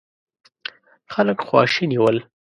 خلک 1.13 1.37
خواشيني 1.47 1.97
ول. 2.03 2.17